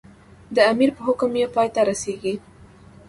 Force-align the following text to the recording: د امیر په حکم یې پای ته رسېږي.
د 0.55 0.57
امیر 0.71 0.89
په 0.95 1.01
حکم 1.07 1.31
یې 1.41 1.47
پای 1.55 1.67
ته 1.75 1.81
رسېږي. 1.89 2.33